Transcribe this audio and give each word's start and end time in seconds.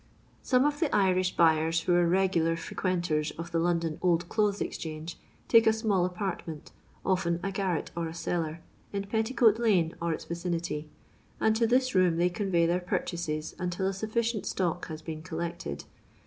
* 0.25 0.33
Some 0.41 0.65
of 0.65 0.79
the 0.79 0.89
Irish 0.95 1.35
bnyers 1.35 1.83
who 1.83 1.93
are 1.93 2.07
regular 2.07 2.57
fre 2.57 2.73
quenters 2.73 3.31
of 3.37 3.51
the 3.51 3.59
London 3.59 3.99
Old 4.01 4.27
Clothes 4.29 4.59
Exchange, 4.59 5.15
take 5.47 5.67
a 5.67 5.71
small 5.73 6.05
apartment, 6.05 6.71
often 7.05 7.39
a 7.43 7.51
garret 7.51 7.91
or 7.95 8.07
a 8.09 8.13
cellar, 8.15 8.61
in 8.91 9.03
Petticoa^lane 9.05 9.93
or 10.01 10.11
its 10.11 10.25
vicinity, 10.25 10.89
and 11.39 11.55
to 11.55 11.67
this 11.67 11.93
room 11.93 12.17
they 12.17 12.29
convey 12.29 12.65
their 12.65 12.79
purchases 12.79 13.55
until 13.59 13.85
a 13.85 13.93
sufficient 13.93 14.47
stock 14.47 14.87
has 14.87 15.03
been 15.03 15.21
collected. 15.21 15.83